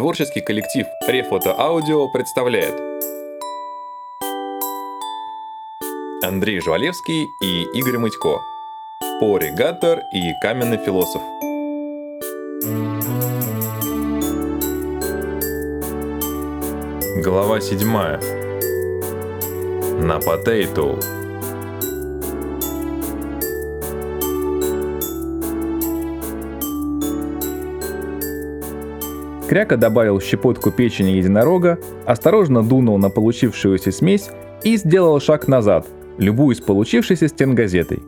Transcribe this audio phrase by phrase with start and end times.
[0.00, 2.74] Творческий коллектив Рефото Аудио представляет.
[6.24, 8.40] Андрей Жвалевский и Игорь Мытько.
[9.20, 11.20] Пори Гаттер и Каменный философ.
[17.22, 18.18] Глава седьмая.
[20.00, 20.98] На потейту
[29.50, 34.30] Кряка добавил щепотку печени единорога, осторожно дунул на получившуюся смесь
[34.62, 38.00] и сделал шаг назад, любуясь получившейся стенгазетой.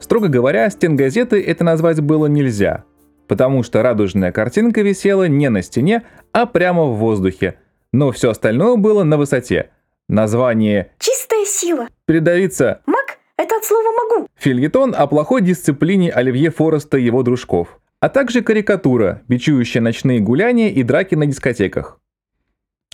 [0.00, 2.82] Строго говоря, стенгазеты это назвать было нельзя,
[3.28, 6.02] потому что радужная картинка висела не на стене,
[6.32, 7.60] а прямо в воздухе,
[7.92, 9.70] но все остальное было на высоте.
[10.08, 11.86] Название «Чистая сила».
[12.04, 14.26] Передавиться «Маг»— это от слова «могу».
[14.34, 20.68] Фильетон о плохой дисциплине Оливье Фореста и его дружков– а также карикатура, бичующая ночные гуляния
[20.68, 21.98] и драки на дискотеках.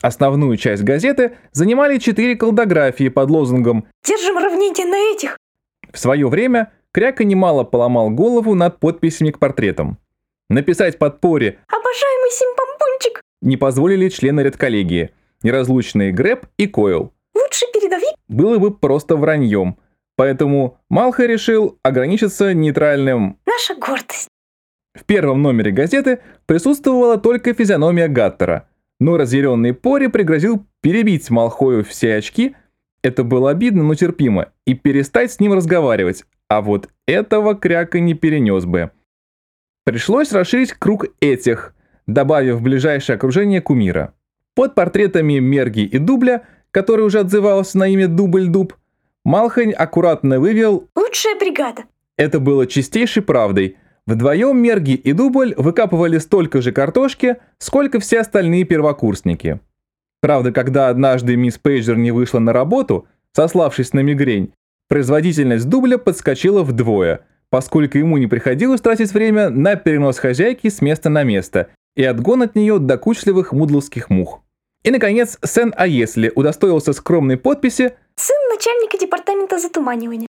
[0.00, 5.36] Основную часть газеты занимали четыре колдографии под лозунгом «Держим равнение на этих».
[5.92, 9.98] В свое время Кряка немало поломал голову над подписями к портретам.
[10.48, 15.10] Написать подпоре «Обожаемый симпампунчик» не позволили члены редколлегии,
[15.42, 17.12] неразлучные Грэб и Койл.
[17.34, 19.76] «Лучше передави» было бы просто враньем,
[20.16, 24.31] поэтому Малха решил ограничиться нейтральным «Наша гордость».
[24.94, 28.68] В первом номере газеты присутствовала только физиономия Гаттера,
[29.00, 32.54] но разъяренный Пори пригрозил перебить Малхою все очки,
[33.02, 38.14] это было обидно, но терпимо, и перестать с ним разговаривать, а вот этого Кряка не
[38.14, 38.90] перенес бы.
[39.84, 41.74] Пришлось расширить круг этих,
[42.06, 44.14] добавив в ближайшее окружение кумира.
[44.54, 48.74] Под портретами Мерги и Дубля, который уже отзывался на имя Дубль-Дуб,
[49.24, 51.84] Малхань аккуратно вывел «Лучшая бригада».
[52.16, 58.64] Это было чистейшей правдой– Вдвоем Мерги и Дубль выкапывали столько же картошки, сколько все остальные
[58.64, 59.60] первокурсники.
[60.20, 64.52] Правда, когда однажды мисс Пейджер не вышла на работу, сославшись на мигрень,
[64.88, 71.08] производительность Дубля подскочила вдвое, поскольку ему не приходилось тратить время на перенос хозяйки с места
[71.08, 74.42] на место и отгон от нее докучливых мудловских мух.
[74.82, 80.26] И, наконец, Сен Аесли удостоился скромной подписи «Сын начальника департамента затуманивания».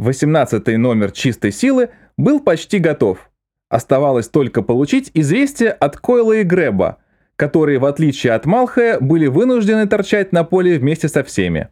[0.00, 3.30] 18 номер «Чистой силы» был почти готов.
[3.68, 6.98] Оставалось только получить известие от Койла и Греба,
[7.36, 11.68] которые, в отличие от Малхая, были вынуждены торчать на поле вместе со всеми.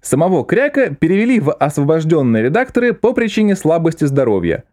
[0.00, 4.64] Самого Кряка перевели в освобожденные редакторы по причине слабости здоровья.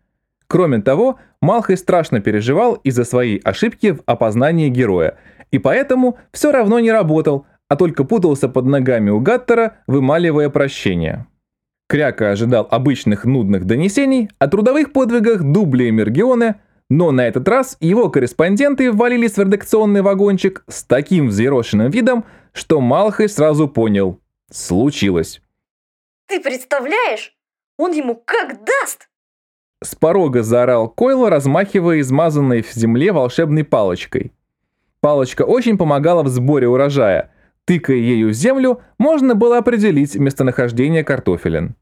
[0.47, 5.18] Кроме того, Малхай страшно переживал из-за своей ошибки в опознании героя,
[5.51, 11.28] и поэтому все равно не работал, а только путался под ногами у Гаттера, вымаливая прощение.
[11.89, 17.77] Кряка ожидал обычных нудных донесений о трудовых подвигах Дубля и Мергионе, но на этот раз
[17.79, 24.19] его корреспонденты ввалились в редакционный вагончик с таким взъерошенным видом, что Малхай сразу понял–
[24.51, 25.41] случилось.
[26.27, 27.35] «Ты представляешь?
[27.79, 29.09] Он ему как даст!»
[29.83, 34.31] С порога заорал Койл, размахивая измазанной в земле волшебной палочкой.
[35.00, 37.31] Палочка очень помогала в сборе урожая–
[37.69, 41.75] Тыкая ею в землю, можно было определить местонахождение картофелин.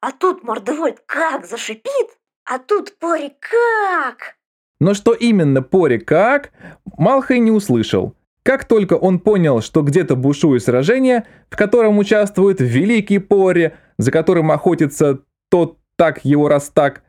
[0.00, 4.36] А тут мордовольт как зашипит, а тут пори как.
[4.80, 6.52] Но что именно пори как,
[6.96, 8.14] Малхай не услышал.
[8.42, 14.50] Как только он понял, что где-то бушует сражение, в котором участвует великий Пори, за которым
[14.50, 17.02] охотится тот так его раз так,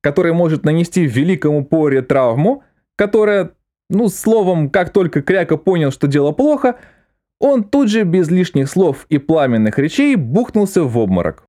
[0.00, 2.62] который может нанести великому Пори травму,
[2.94, 3.50] которая,
[3.90, 6.78] ну, словом, как только Кряка понял, что дело плохо–
[7.38, 11.45] он тут же без лишних слов и пламенных речей бухнулся в обморок.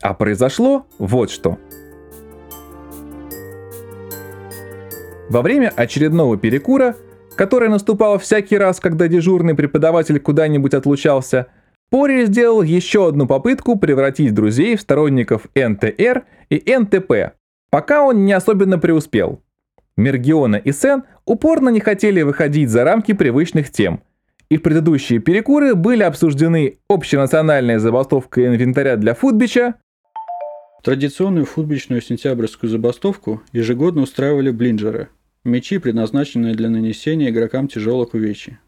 [0.00, 1.58] А произошло вот что.
[5.28, 6.96] Во время очередного перекура,
[7.36, 11.48] который наступал всякий раз, когда дежурный преподаватель куда-нибудь отлучался,
[11.90, 17.34] Пори сделал еще одну попытку превратить друзей в сторонников НТР и НТП,
[17.70, 19.42] пока он не особенно преуспел.
[19.96, 24.02] Мергиона и Сен упорно не хотели выходить за рамки привычных тем–
[24.48, 29.74] и в предыдущие перекуры были обсуждены общенациональная забастовка инвентаря для Фудбича,
[30.82, 35.08] Традиционную футбичную сентябрьскую забастовку ежегодно устраивали блинджеры–
[35.44, 38.58] мечи, предназначенные для нанесения игрокам тяжелых увечий.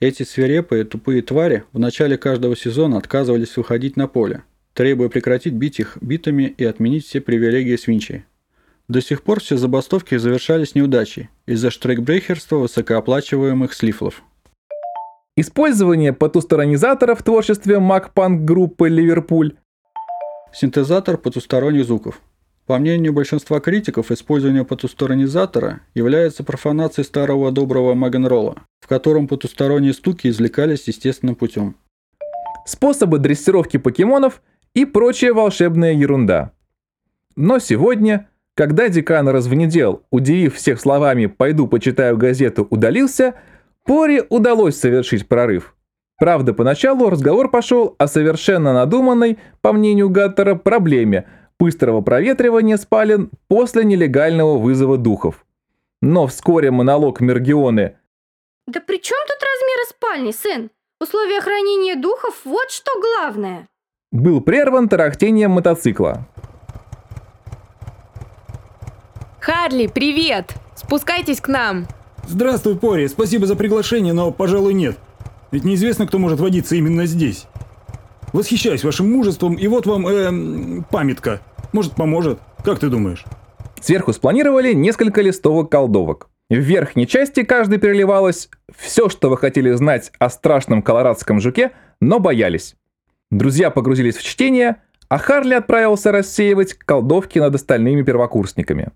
[0.00, 5.80] Эти свирепые, тупые твари в начале каждого сезона отказывались выходить на поле, требуя прекратить бить
[5.80, 8.24] их битами и отменить все привилегии свинчей.
[8.86, 14.22] До сих пор все забастовки завершались неудачей из-за штрейкбрехерства высокооплачиваемых слифлов.
[15.36, 19.56] Использование потусторонизатора в творчестве маг-панк группы «Ливерпуль».
[20.52, 22.20] Синтезатор потусторонних звуков.
[22.66, 30.28] По мнению большинства критиков, использование потусторонизатора является профанацией старого доброго Магенролла, в котором потусторонние стуки
[30.28, 31.76] извлекались естественным путем.
[32.66, 34.42] Способы дрессировки покемонов
[34.74, 36.52] и прочая волшебная ерунда.
[37.36, 43.34] Но сегодня, когда декан развнедел, удивив всех словами «пойду почитаю газету», удалился,
[43.84, 45.74] Пори удалось совершить прорыв.
[46.18, 51.26] Правда, поначалу разговор пошел о совершенно надуманной, по мнению Гаттера, проблеме–
[51.58, 55.44] быстрого проветривания спален после нелегального вызова духов.
[56.00, 57.96] Но вскоре монолог Мергионы
[58.66, 60.70] Да при чем тут размеры спальни, сын?
[61.00, 63.68] Условия хранения духов– вот что главное.
[64.10, 66.26] был прерван тарахтением мотоцикла.
[69.40, 70.54] Харли, привет!
[70.74, 71.86] Спускайтесь к нам.
[72.26, 73.08] Здравствуй, Пори.
[73.08, 74.98] Спасибо за приглашение, но, пожалуй, нет.
[75.50, 77.46] Ведь неизвестно, кто может водиться именно здесь.
[78.32, 81.40] Восхищаюсь вашим мужеством, и вот вам, эм, памятка.
[81.72, 82.38] Может, поможет?
[82.64, 83.24] Как ты думаешь?
[83.80, 86.28] Сверху спланировали несколько листовок колдовок.
[86.50, 92.18] В верхней части каждой переливалось все, что вы хотели знать о страшном колорадском жуке, но
[92.18, 92.74] боялись.
[93.30, 94.76] Друзья погрузились в чтение,
[95.08, 98.88] а Харли отправился рассеивать колдовки над остальными первокурсниками.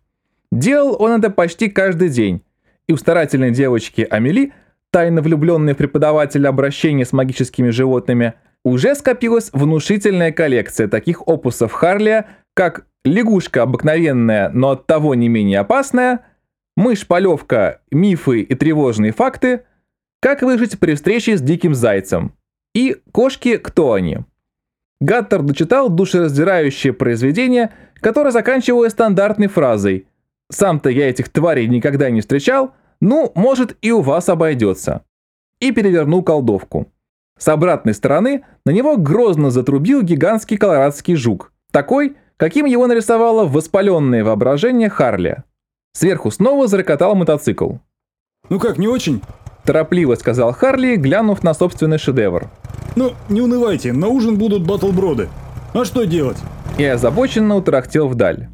[0.50, 2.42] Делал он это почти каждый день,
[2.86, 4.52] и у старательной девочки Амели,
[4.92, 12.26] тайно влюбленной в преподавателя обращения с магическими животными, уже скопилась внушительная коллекция таких опусов Харли,
[12.54, 16.20] как лягушка обыкновенная, но от того не менее опасная,
[16.76, 19.62] мышь-полевка, мифы и тревожные факты,
[20.20, 22.36] как выжить при встрече с диким зайцем,
[22.74, 24.18] и кошки «Кто они?».
[25.00, 30.06] Гаттер дочитал душераздирающее произведение, которое заканчивалось стандартной фразой
[30.50, 35.02] «Сам-то я этих тварей никогда не встречал, ну, может, и у вас обойдется».
[35.58, 36.86] И перевернул колдовку.
[37.36, 44.22] С обратной стороны на него грозно затрубил гигантский колорадский жук, такой, каким его нарисовало воспаленное
[44.22, 45.42] воображение Харли.
[45.92, 47.72] Сверху снова зарокотал мотоцикл.
[48.48, 49.20] Ну как, не очень?
[49.64, 52.48] Торопливо сказал Харли, глянув на собственный шедевр.
[52.94, 55.28] Ну, не унывайте, на ужин будут батлброды.
[55.74, 56.38] А что делать?
[56.78, 58.48] И озабоченно утарахтел вдаль.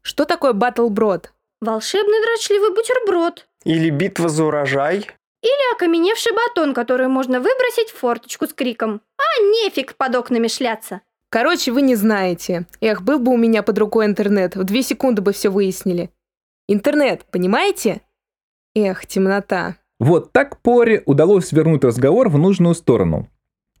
[0.00, 1.34] Что такое батлброд?
[1.64, 3.46] Волшебный дрочливый бутерброд.
[3.64, 5.06] Или битва за урожай.
[5.42, 11.00] Или окаменевший батон, который можно выбросить в форточку с криком «А нефиг под окнами шляться!»
[11.30, 12.66] Короче, вы не знаете.
[12.82, 16.10] Эх, был бы у меня под рукой интернет, в две секунды бы все выяснили.
[16.68, 18.02] Интернет, понимаете?
[18.74, 19.76] Эх, темнота.
[19.98, 23.26] Вот так Пори удалось вернуть разговор в нужную сторону.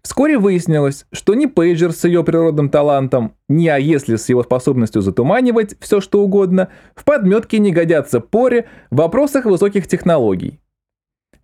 [0.04, 5.00] Вскоре выяснилось, что ни Пейджер с ее природным талантом, ни А если с его способностью
[5.00, 10.60] затуманивать все что угодно, в подметке не годятся Пори в вопросах высоких технологий.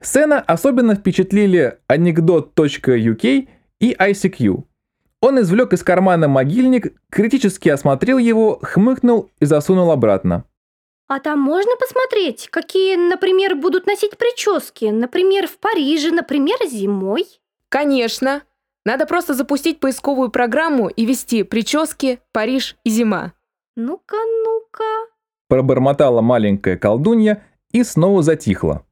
[0.02, 3.48] Сцена особенно впечатлили anecdote.uk
[3.80, 4.64] и ICQ.
[5.22, 10.44] Он извлек из кармана могильник, критически осмотрел его, хмыкнул и засунул обратно.
[11.08, 14.86] А там можно посмотреть, какие, например, будут носить прически?
[14.86, 17.26] Например, в Париже, например, зимой?
[17.68, 18.42] Конечно.
[18.84, 23.34] Надо просто запустить поисковую программу и ввести прически, Париж и зима.
[23.76, 24.84] Ну-ка, ну-ка.
[25.48, 27.42] Пробормотала маленькая колдунья
[27.72, 28.84] и снова затихла.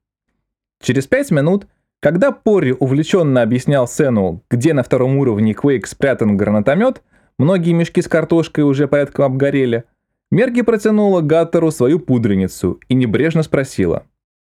[0.81, 1.67] Через пять минут,
[2.01, 7.03] когда Пори увлеченно объяснял сцену, где на втором уровне Квейк спрятан гранатомет,
[7.39, 9.85] многие мешки с картошкой уже порядком обгорели,
[10.31, 14.05] Мерги протянула Гаттеру свою пудреницу и небрежно спросила.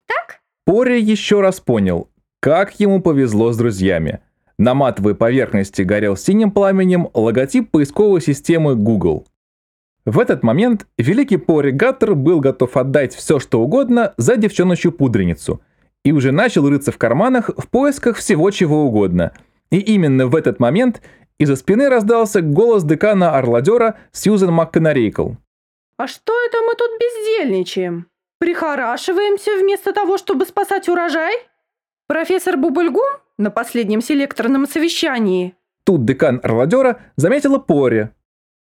[0.06, 0.40] Так?
[0.66, 4.20] Пори еще раз понял, как ему повезло с друзьями.
[4.62, 9.26] На матовой поверхности горел синим пламенем логотип поисковой системы Google.
[10.04, 15.60] В этот момент великий Пори Гаттер был готов отдать все, что угодно за девчоночью пудреницу–
[16.04, 19.32] и уже начал рыться в карманах в поисках всего чего угодно.
[19.70, 21.02] И именно в этот момент
[21.38, 25.30] из-за спины раздался голос декана Орладера Сьюзен МакКонарейкл.
[25.96, 28.06] А что это мы тут бездельничаем?
[28.38, 31.34] Прихорашиваемся вместо того, чтобы спасать урожай?
[32.08, 38.08] Профессор Бубульгум на последнем селекторном совещании Тут декан Орладера заметила Пори.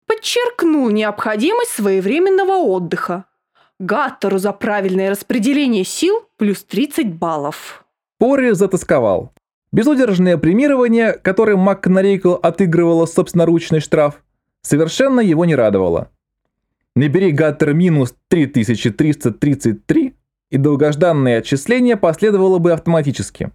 [0.06, 3.24] подчеркнул необходимость своевременного отдыха.
[3.78, 7.84] Гаттеру за правильное распределение сил плюс 30 баллов.
[8.18, 9.32] Пори затасковал.
[9.72, 14.22] Безудержное премирование, которым МакКонарейкл отыгрывала собственноручный штраф,
[14.62, 16.10] совершенно его не радовало.
[16.96, 20.14] Набери Гаттер минус 3333,
[20.50, 23.52] и долгожданное отчисление последовало бы автоматически.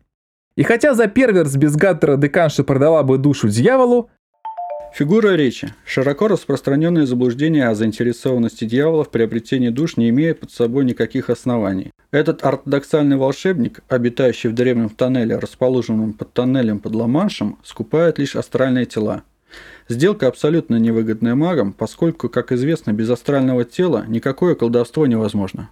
[0.58, 4.10] И хотя за перверс без Гаттера деканша продала бы душу дьяволу,
[4.96, 5.74] Фигура речи.
[5.86, 11.92] Широко распространенное заблуждение о заинтересованности дьявола в приобретении душ не имеет под собой никаких оснований.
[12.12, 18.86] Этот ортодоксальный волшебник, обитающий в древнем тоннеле, расположенном под тоннелем под Ла-Маншем, скупает лишь астральные
[18.86, 19.24] тела.
[19.90, 25.72] Сделка абсолютно невыгодная магам, поскольку, как известно, без астрального тела никакое колдовство невозможно.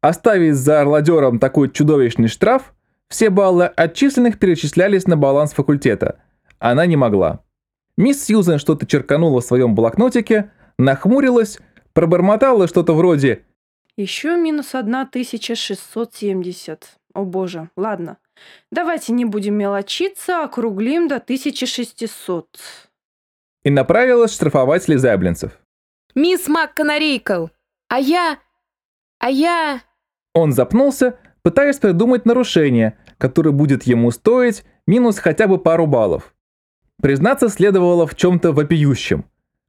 [0.00, 2.74] Оставив за орладером такой чудовищный штраф,
[3.10, 6.20] все баллы отчисленных перечислялись на баланс факультета.
[6.58, 7.44] Она не могла.
[7.96, 11.58] Мисс Сьюзен что-то черканула в своем блокнотике, нахмурилась,
[11.92, 13.44] пробормотала что-то вроде
[13.96, 16.96] Еще минус 1670.
[17.12, 18.18] О боже, ладно.
[18.70, 22.58] Давайте не будем мелочиться, округлим до 1600.
[23.64, 25.58] и направилась штрафовать слезаблинцев.
[26.14, 27.48] Мисс МакКонарейкл,
[27.88, 28.38] а я...
[29.18, 29.82] А я...
[30.32, 36.34] Он запнулся, пытаясь придумать нарушение, которое будет ему стоить минус хотя бы пару баллов.
[37.00, 39.24] Признаться следовало в чем-то вопиющем.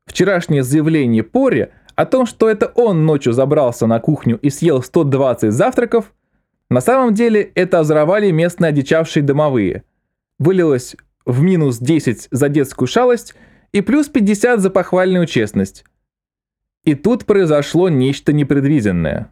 [0.06, 5.52] Вчерашнее заявление Пори о том, что это он ночью забрался на кухню и съел 120
[5.52, 6.14] завтраков,
[6.70, 9.84] на самом деле это озоровали местные одичавшие домовые.
[10.40, 13.36] Вылилось в минус 10 за детскую шалость
[13.72, 15.84] и плюс 50 за похвальную честность.
[16.84, 19.32] И тут произошло нечто непредвиденное.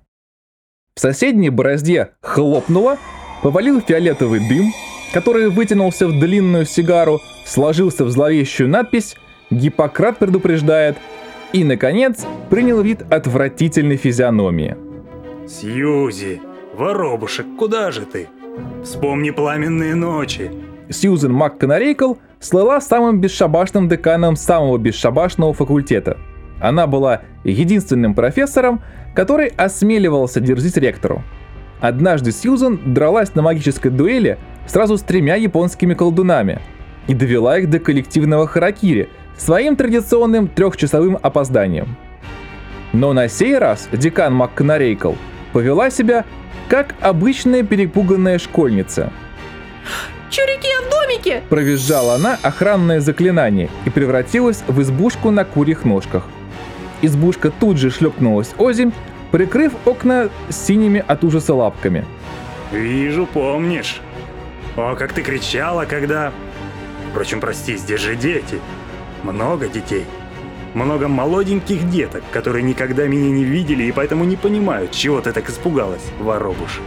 [0.99, 2.97] В соседней борозде хлопнуло,
[3.41, 4.73] повалил фиолетовый дым,
[5.13, 9.15] который вытянулся в длинную сигару, сложился в зловещую надпись
[9.49, 10.97] «Гиппократ предупреждает»
[11.53, 14.75] и, наконец, принял вид отвратительной физиономии.
[15.47, 16.41] Сьюзи,
[16.75, 18.27] воробушек, куда же ты?
[18.83, 20.51] Вспомни пламенные ночи.
[20.89, 26.17] Сьюзен МакКонарейкл слыла самым бесшабашным деканом самого бесшабашного факультета.
[26.59, 28.81] Она была единственным профессором,
[29.13, 31.23] который осмеливался дерзить ректору.
[31.79, 34.37] Однажды Сьюзен дралась на магической дуэли
[34.67, 36.59] сразу с тремя японскими колдунами
[37.07, 41.95] и довела их до коллективного харакири своим традиционным трехчасовым опозданием.
[42.91, 45.13] Но на сей раз декан МакКонарейкл
[45.53, 46.25] повела себя
[46.67, 49.11] как обычная перепуганная школьница–
[50.29, 51.41] Чурики, я в домике!
[51.49, 56.23] Провизжала она охранное заклинание и превратилась в избушку на курьих ножках.
[57.01, 58.91] Избушка тут же шлепнулась озимь,
[59.31, 62.05] прикрыв окна синими от ужаса лапками.
[62.71, 64.01] Вижу, помнишь.
[64.75, 66.31] О, как ты кричала, когда...
[67.11, 68.59] Впрочем, прости, здесь же дети.
[69.23, 70.05] Много детей.
[70.73, 75.49] Много молоденьких деток, которые никогда меня не видели и поэтому не понимают, чего ты так
[75.49, 76.83] испугалась, воробушек.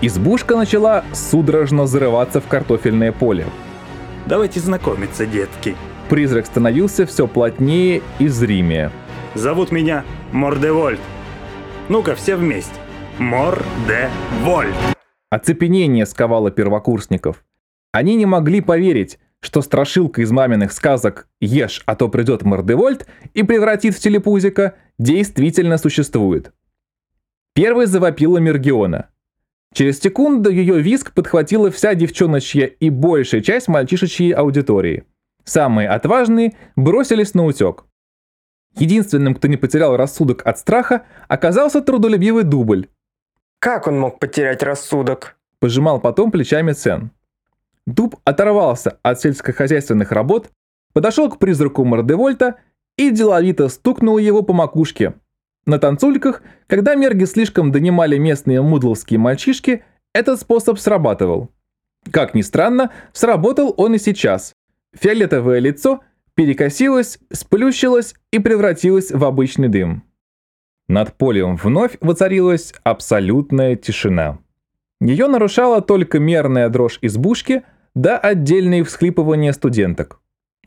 [0.00, 3.44] Избушка начала судорожно зарываться в картофельное поле.
[4.26, 5.76] Давайте знакомиться, детки.
[6.08, 8.90] Призрак становился все плотнее и зримее.
[9.34, 11.00] Зовут меня Мордевольт.
[11.88, 12.72] Ну-ка, все вместе.
[13.18, 14.74] Мордевольт.
[15.30, 17.44] Оцепенение сковало первокурсников.
[17.92, 23.42] Они не могли поверить, что страшилка из маминых сказок «Ешь, а то придет Мордевольт» и
[23.42, 26.52] превратит в телепузика действительно существует.
[27.54, 29.10] Первой завопила Мергиона.
[29.74, 35.04] Через секунду ее виск подхватила вся девчоночья и большая часть мальчишечьей аудитории.
[35.44, 37.84] Самые отважные бросились на утек.
[38.76, 42.88] Единственным, кто не потерял рассудок от страха, оказался трудолюбивый дубль.
[43.58, 45.36] Как он мог потерять рассудок?
[45.58, 47.10] Пожимал потом плечами Цен.
[47.86, 50.50] Дуб оторвался от сельскохозяйственных работ,
[50.92, 52.56] подошел к призраку Мордевольта
[52.96, 55.14] и деловито стукнул его по макушке.
[55.66, 61.50] На танцульках, когда мерги слишком донимали местные мудловские мальчишки, этот способ срабатывал.
[62.10, 64.54] Как ни странно, сработал он и сейчас.
[64.94, 66.00] Фиолетовое лицо
[66.38, 70.04] перекосилось, сплющилось и превратилось в обычный дым.
[70.86, 74.38] Над полем вновь воцарилась абсолютная тишина.
[75.00, 77.64] Ее нарушала только мерная дрожь избушки
[77.96, 80.20] да отдельные всхлипывания студенток.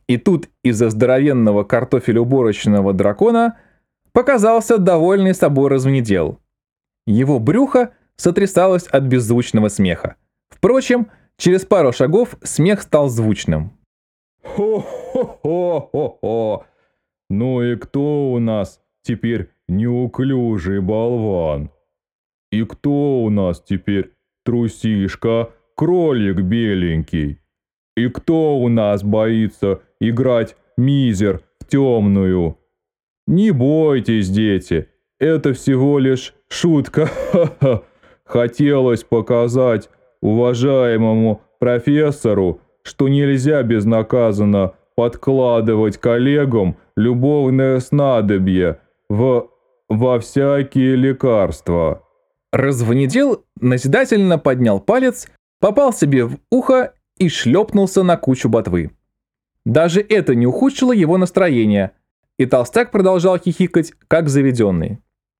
[0.07, 3.57] И тут из-за здоровенного картофелеуборочного дракона
[4.11, 6.41] показался довольный собой развнедел.
[7.07, 10.17] Его брюхо сотрясалось от беззвучного смеха.
[10.49, 13.71] Впрочем, через пару шагов смех стал звучным.
[14.43, 16.65] Хо-хо-хо-хо-хо!
[17.29, 21.69] Ну и кто у нас теперь неуклюжий болван?
[22.51, 27.39] И кто у нас теперь трусишка, кролик беленький?
[27.95, 32.57] И кто у нас боится играть мизер в темную?
[33.27, 37.07] Не бойтесь, дети, это всего лишь шутка.
[38.25, 39.89] Хотелось показать
[40.21, 49.49] уважаемому профессору, что нельзя безнаказанно подкладывать коллегам любовное снадобье в...
[49.87, 52.03] во всякие лекарства.
[52.51, 55.29] Развонедел назидательно поднял палец,
[55.61, 58.91] попал себе в ухо и шлепнулся на кучу ботвы.
[59.65, 61.91] Даже это не ухудшило его настроение,
[62.37, 64.99] и толстяк продолжал хихикать, как заведенный.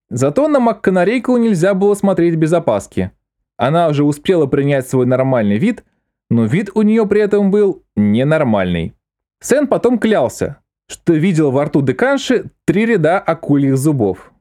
[0.10, 3.12] Зато на Макканарейку нельзя было смотреть без опаски.
[3.58, 5.84] Она уже успела принять свой нормальный вид,
[6.32, 8.96] но вид у нее при этом был ненормальный.
[9.42, 14.32] Сен потом клялся, что видел во рту деканши три ряда акульих зубов.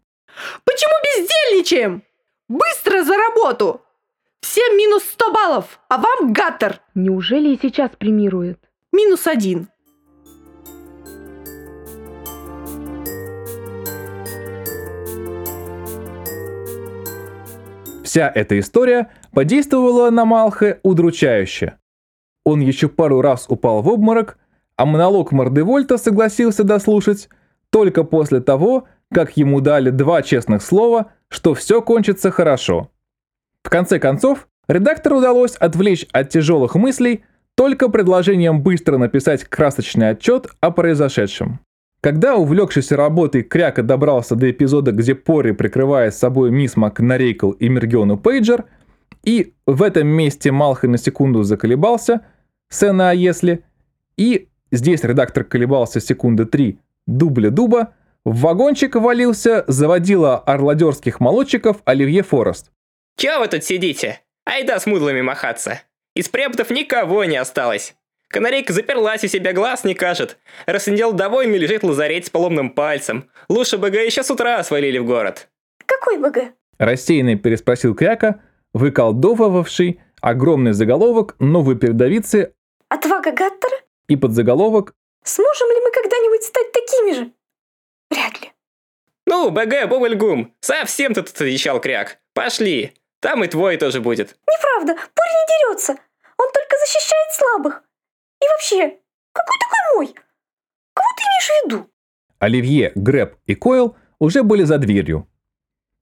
[0.64, 2.04] Почему бездельничаем?
[2.48, 3.80] Быстро за работу!
[4.40, 6.80] Всем минус 100 баллов, а вам гаттер.
[6.94, 8.60] Неужели и сейчас премирует?
[8.92, 9.68] Минус один.
[18.04, 21.79] Вся эта история подействовала на Малхе удручающе.
[22.44, 24.38] Он еще пару раз упал в обморок,
[24.76, 27.28] а монолог Мордевольта согласился дослушать
[27.70, 32.90] только после того, как ему дали два честных слова, что все кончится хорошо.
[33.62, 37.24] В конце концов, редактору удалось отвлечь от тяжелых мыслей
[37.56, 41.60] только предложением быстро написать красочный отчет о произошедшем.
[42.00, 48.16] Когда увлекшийся работой Кряка добрался до эпизода, где Пори прикрывает собой мисс МакНарейкл и Мергиону
[48.16, 48.64] Пейджер,
[49.22, 52.26] и в этом месте Малхай на секунду заколебался,
[52.68, 53.64] сцена «А если»,
[54.16, 62.22] и здесь редактор колебался секунды три, дубля дуба, в вагончик валился заводила орладерских молодчиков Оливье
[62.22, 62.70] Форест.
[63.16, 64.20] Чё вы тут сидите?
[64.44, 65.80] Айда с мудлами махаться.
[66.14, 67.94] Из преподов никого не осталось.
[68.28, 70.38] Канарейка заперлась у себя, глаз не кажет.
[70.66, 73.28] Рассендел довольный лежит лазарет с поломным пальцем.
[73.48, 75.48] Лучше БГ еще с утра свалили в город.
[75.84, 76.52] Какой БГ?
[76.78, 78.40] Рассеянный переспросил Кряка,
[78.72, 82.54] выколдовывавший огромный заголовок новой передовицы
[82.88, 83.76] Отвага Гаттера?
[84.08, 87.32] и подзаголовок Сможем ли мы когда-нибудь стать такими же?
[88.10, 88.52] Вряд ли.
[89.26, 92.18] Ну, БГ, Бубльгум, совсем ты тут одичал, кряк.
[92.32, 94.36] Пошли, там и твой тоже будет.
[94.48, 95.92] Неправда, Пори не дерется.
[95.92, 97.82] Он только защищает слабых.
[98.42, 98.98] И вообще,
[99.32, 100.14] какой такой мой?
[100.94, 101.90] Кого ты имеешь в виду?
[102.38, 105.28] Оливье, Грэб и Койл уже были за дверью.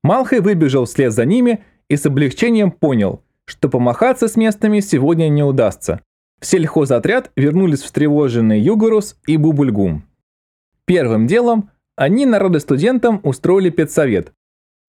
[0.05, 5.43] Малхай выбежал вслед за ними и с облегчением понял, что помахаться с местными сегодня не
[5.43, 6.01] удастся.
[6.41, 10.05] В сельхозотряд вернулись встревоженные Югорус и Бубульгум.
[10.85, 14.33] Первым делом они народы студентам устроили педсовет.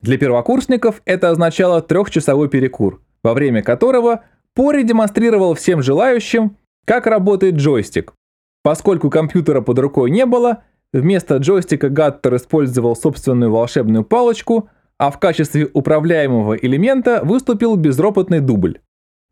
[0.00, 7.56] Для первокурсников это означало трехчасовой перекур, во время которого Пори демонстрировал всем желающим, как работает
[7.56, 8.14] джойстик.
[8.62, 14.68] Поскольку компьютера под рукой не было, вместо джойстика Гаттер использовал собственную волшебную палочку,
[15.00, 18.80] а в качестве управляемого элемента выступил безропотный дубль.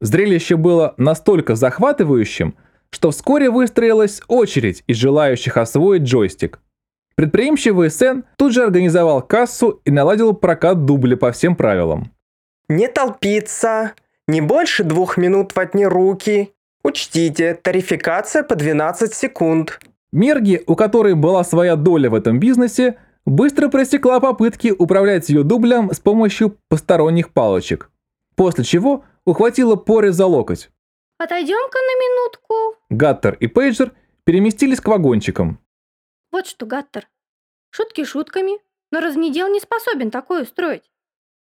[0.01, 2.55] Зрелище было настолько захватывающим,
[2.89, 6.61] что вскоре выстроилась очередь из желающих освоить джойстик.
[7.17, 12.13] Предприимчивый Сен тут же организовал кассу и наладил прокат дубля по всем правилам.
[12.71, 13.93] Не толпиться,
[14.27, 16.55] не больше двух минут в одни руки.
[16.83, 19.81] Учтите, тарификация по 12 секунд.
[20.13, 22.97] Мерги, у которой была своя доля в этом бизнесе,
[23.29, 27.91] быстро пресекла попытки управлять ее дублем с помощью посторонних палочек.
[28.35, 30.71] После чего ухватила Пори за локоть.
[31.19, 32.79] Отойдем-ка на минутку.
[32.91, 33.93] Гаттер и Пейджер
[34.25, 35.59] переместились к вагончикам.
[36.31, 37.09] Вот что, Гаттер.
[37.71, 38.59] Шутки шутками,
[38.91, 40.91] но разнедел не способен такое устроить.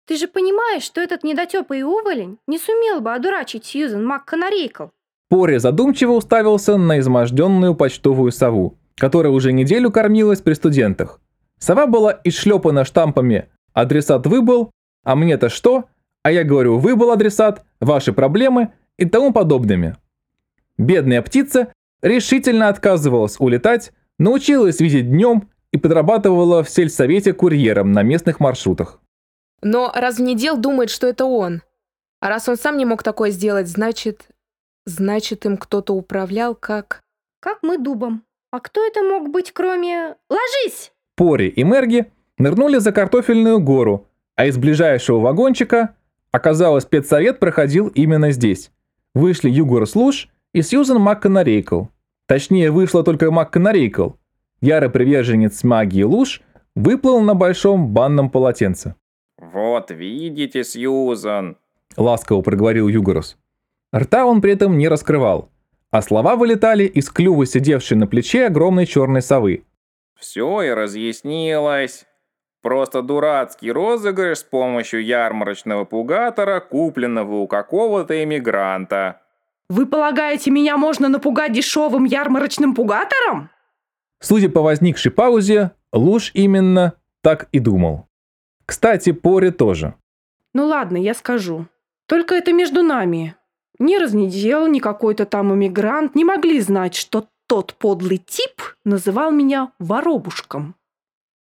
[0.07, 4.87] Ты же понимаешь, что этот недотепа и уволень не сумел бы одурачить Сьюзен МакКонарейкл.
[5.29, 11.21] Пори задумчиво уставился на изможденную почтовую сову, которая уже неделю кормилась при студентах.
[11.61, 14.73] Сова была изшлепана штампами «Адресат выбыл»,
[15.05, 15.85] «А мне-то что?»,
[16.23, 19.97] «А я говорю, выбыл адресат», «Ваши проблемы» и тому подобными.
[20.79, 28.41] Бедная птица решительно отказывалась улетать, научилась видеть днем и подрабатывала в сельсовете курьером на местных
[28.41, 28.99] маршрутах.
[29.63, 31.63] Но раз в недел думает, что это он.
[32.21, 34.29] А раз он сам не мог такое сделать, значит...
[34.87, 37.03] Значит, им кто-то управлял как...
[37.41, 38.25] Как мы дубом.
[38.51, 40.17] А кто это мог быть, кроме...
[40.31, 40.93] Ложись!
[41.21, 42.07] Пори и Мерги
[42.39, 44.07] нырнули за картофельную гору,
[44.37, 45.91] а из ближайшего вагончика
[46.33, 48.71] оказалось спецсовет проходил именно здесь.
[49.15, 51.83] Вышли Югор Слуш и Сьюзен МакКонарейкл.
[52.27, 54.13] Точнее, вышла только МакКонарейкл.
[54.63, 56.41] Ярый приверженец магии Луж
[56.75, 58.95] выплыл на большом банном полотенце.
[59.37, 61.59] «Вот видите, Сьюзан!»—
[61.99, 63.37] ласково проговорил Югорус.
[63.95, 65.51] Рта он при этом не раскрывал,
[65.91, 69.65] а слова вылетали из клюва сидевшей на плече огромной черной совы.
[70.21, 72.07] Все и разъяснилось.
[72.63, 79.23] Просто дурацкий розыгрыш с помощью ярмарочного пугатора, купленного у какого-то эмигранта.
[79.71, 83.49] Вы полагаете, меня можно напугать дешевым ярмарочным пугатором?
[84.21, 88.07] Судя по возникшей паузе, Луж именно так и думал.
[88.67, 89.95] Кстати, Пори тоже.
[90.53, 91.67] Ну ладно, я скажу.
[92.07, 93.37] Только это между нами.
[93.79, 99.73] Ни разнедел, ни какой-то там иммигрант не могли знать, что тот подлый тип называл меня
[99.81, 100.77] воробушком.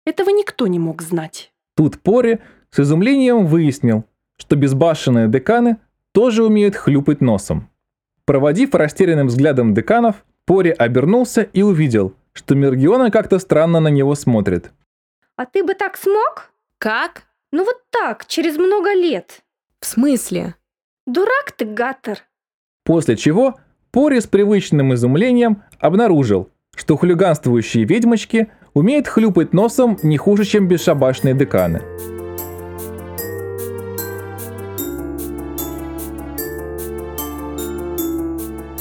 [0.05, 1.51] Этого никто не мог знать.
[1.75, 4.05] Тут Пори с изумлением выяснил,
[4.37, 5.77] что безбашенные деканы
[6.11, 7.71] тоже умеют хлюпать носом.
[8.25, 14.71] Проводив растерянным взглядом деканов, Пори обернулся и увидел, что Мергиона как-то странно на него смотрит.
[15.37, 16.51] А ты бы так смог?
[16.77, 17.23] Как?
[17.51, 19.41] Ну вот так, через много лет.
[19.79, 20.53] В смысле?
[21.07, 22.19] Дурак ты, Гаттер.
[22.83, 23.55] После чего
[23.95, 31.33] Пори с привычным изумлением обнаружил, что хулиганствующие ведьмочки умеют хлюпать носом не хуже, чем бесшабашные
[31.33, 31.81] деканы.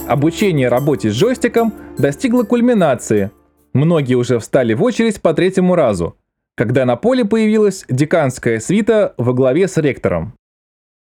[0.09, 3.31] Обучение работе с джойстиком достигло кульминации.
[3.73, 6.17] Многие уже встали в очередь по третьему разу,
[6.57, 10.35] когда на поле появилась деканская свита во главе с ректором.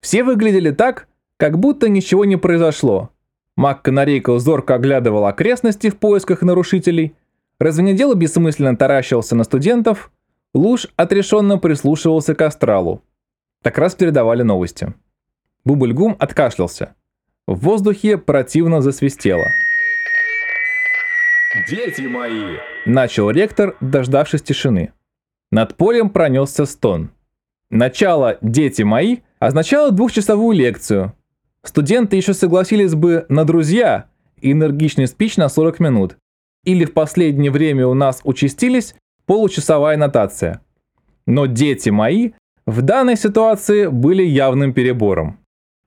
[0.04, 1.08] Все выглядели так,
[1.38, 3.10] как будто ничего не произошло.
[3.58, 7.16] Мак Канарейка зорко оглядывал окрестности в поисках нарушителей,
[7.60, 10.12] Развенедел бессмысленно таращился на студентов,
[10.54, 13.04] Луж отрешенно прислушивался к астралу.
[13.64, 14.94] Так раз передавали новости.
[15.66, 16.96] Бубльгум откашлялся.
[17.48, 19.46] В воздухе противно засвистело.
[21.68, 22.58] Дети мои!
[22.86, 24.94] Начал ректор, дождавшись тишины.
[25.52, 27.12] Над полем пронесся стон.
[27.70, 31.14] Начало «Дети мои» означало двухчасовую лекцию.
[31.68, 34.06] Студенты еще согласились бы на «Друзья»
[34.40, 36.16] и энергичный спич на 40 минут.
[36.64, 40.62] Или в последнее время у нас участились получасовая нотация.
[41.26, 42.32] Но «Дети мои»
[42.66, 45.40] в данной ситуации были явным перебором.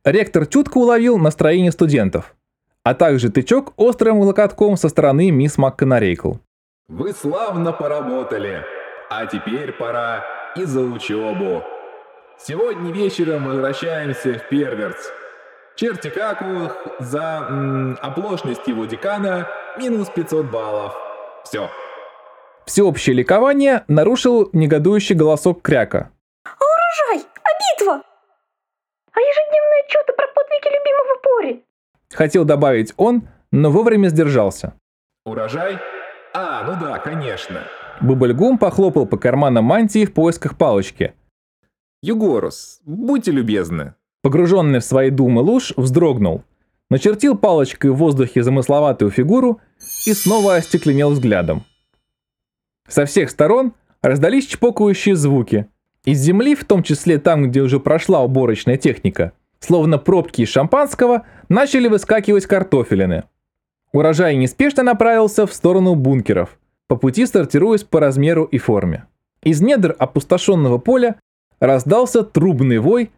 [0.05, 2.37] Ректор чутко уловил настроение студентов,
[2.85, 6.35] а также тычок острым локотком со стороны мисс МакКонарейкл.
[6.88, 8.64] Вы славно поработали,
[9.09, 10.25] а теперь пора
[10.57, 11.62] и за учебу.
[12.38, 15.19] Сегодня вечером возвращаемся в Перверц.
[15.81, 20.95] Черти Каку за м, оплошность его декана минус 500 баллов.
[21.45, 21.71] Все.
[22.66, 26.11] Всеобщее ликование нарушил негодующий голосок Кряка.
[26.45, 27.27] А урожай?
[27.35, 28.03] А битва?
[29.14, 31.64] А ежедневные отчеты про подвиги любимого Пори?
[32.12, 34.75] Хотел добавить он, но вовремя сдержался.
[35.25, 35.79] Урожай?
[36.35, 37.62] А, ну да, конечно.
[38.03, 41.14] Бубльгум похлопал по карманам мантии в поисках палочки.
[42.03, 43.95] Югорус, будьте любезны.
[44.22, 46.42] Погруженный в свои думы луж вздрогнул,
[46.90, 49.61] начертил палочкой в воздухе замысловатую фигуру
[50.06, 51.64] и снова остекленел взглядом.
[52.87, 55.66] Со всех сторон раздались чпокающие звуки.
[56.04, 61.26] Из земли, в том числе там, где уже прошла уборочная техника, словно пробки из шампанского,
[61.48, 63.24] начали выскакивать картофелины.
[63.92, 69.06] Урожай неспешно направился в сторону бункеров, по пути сортируясь по размеру и форме.
[69.42, 71.16] Из недр опустошенного поля
[71.61, 73.11] раздался трубный вой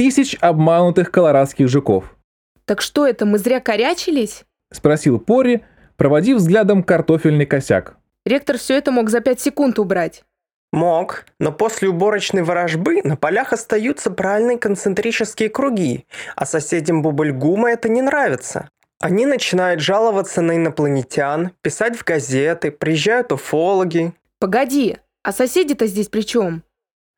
[0.00, 2.16] тысяч обманутых колорадских жуков.
[2.64, 4.44] Так что это, мы зря корячились?
[4.72, 5.60] Спросил Пори,
[5.98, 7.98] проводив взглядом картофельный косяк.
[8.24, 10.24] Ректор все это мог за пять секунд убрать.
[10.72, 17.90] Мог, но после уборочной ворожбы на полях остаются правильные концентрические круги, а соседям Бубльгума это
[17.90, 18.70] не нравится.
[19.00, 24.14] Они начинают жаловаться на инопланетян, писать в газеты, приезжают уфологи.
[24.38, 26.62] Погоди, а соседи-то здесь при чем?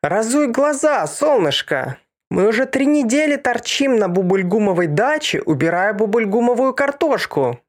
[0.02, 1.98] Разуй глаза, солнышко!
[2.32, 7.60] Мы уже три недели торчим на Бубульгумовой даче, убирая бубульгумовую картошку.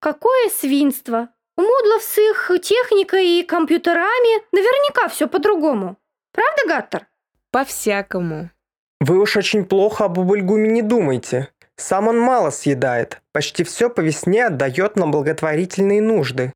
[0.00, 1.28] Какое свинство!
[1.56, 5.96] У Мудлов с их техникой и компьютерами наверняка все по-другому.
[6.32, 7.06] Правда, Гаттер?
[7.52, 8.50] По-всякому.
[8.98, 11.46] Вы уж очень плохо о Бубульгуме не думайте.
[11.76, 16.52] Сам он мало съедает, почти все по весне отдает на благотворительные нужды.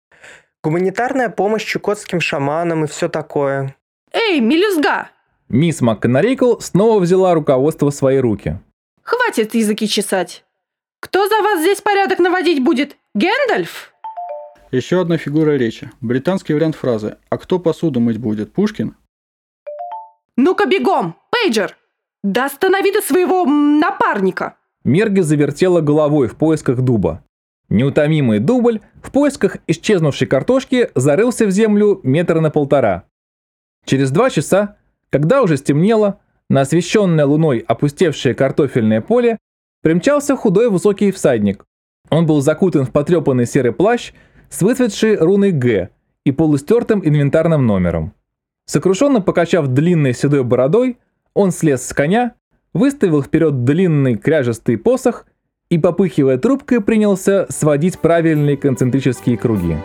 [0.64, 3.77] Гуманитарная помощь чукотским шаманам и все такое.
[4.12, 5.11] Эй, мелюзга!
[5.55, 8.59] Мисс МакКонарейкл снова взяла руководство в свои руки.
[9.05, 10.45] Хватит языки чесать.
[10.99, 12.97] Кто за вас здесь порядок наводить будет?
[13.14, 13.95] Гэндальф?
[14.73, 15.93] Еще одна фигура речи.
[16.01, 18.53] Британский вариант фразы «А кто посуду мыть будет?
[18.53, 18.97] Пушкин?»
[20.37, 21.77] Ну-ка бегом, Пейджер!
[22.25, 24.57] Да останови ты своего напарника!
[24.83, 27.23] Мерги завертела головой в поисках дуба.
[27.69, 33.05] Неутомимый дубль в поисках исчезнувшей картошки зарылся в землю метра на полтора.
[33.85, 34.79] Через два часа,
[35.14, 36.18] когда уже стемнело,
[36.50, 39.38] на освещенное луной опустевшее картофельное поле
[39.81, 41.64] примчался худой высокий всадник.
[42.11, 44.12] Он был закутан в потрепанный серый плащ
[44.50, 45.90] с выцветшей руной «Г»
[46.24, 48.12] и полустертым инвентарным номером.
[48.66, 50.98] Сокрушенно покачав длинной седой бородой,
[51.33, 52.35] он слез с коня,
[52.72, 55.27] выставил вперед длинный кряжестый посох
[55.68, 59.77] и, попыхивая трубкой, принялся сводить правильные концентрические круги.